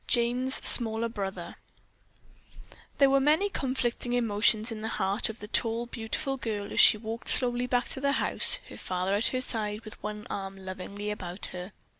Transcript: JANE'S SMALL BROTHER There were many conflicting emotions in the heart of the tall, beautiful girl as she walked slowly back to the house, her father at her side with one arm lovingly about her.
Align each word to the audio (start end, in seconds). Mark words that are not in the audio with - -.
JANE'S 0.07 0.55
SMALL 0.65 1.09
BROTHER 1.09 1.57
There 2.97 3.11
were 3.11 3.19
many 3.19 3.51
conflicting 3.51 4.13
emotions 4.13 4.71
in 4.71 4.81
the 4.81 4.87
heart 4.97 5.29
of 5.29 5.37
the 5.37 5.47
tall, 5.47 5.85
beautiful 5.85 6.37
girl 6.37 6.73
as 6.73 6.79
she 6.79 6.97
walked 6.97 7.29
slowly 7.29 7.67
back 7.67 7.87
to 7.89 8.01
the 8.01 8.13
house, 8.13 8.55
her 8.69 8.77
father 8.77 9.13
at 9.15 9.27
her 9.27 9.41
side 9.41 9.85
with 9.85 10.01
one 10.01 10.25
arm 10.27 10.57
lovingly 10.57 11.11
about 11.11 11.45
her. 11.53 11.71